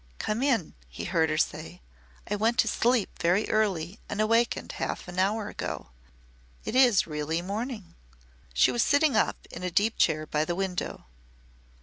[0.17, 1.79] "Come in," he heard her say.
[2.27, 5.91] "I went to sleep very early and awakened half an hour ago.
[6.65, 7.93] It is really morning."
[8.51, 11.05] She was sitting up in a deep chair by the window.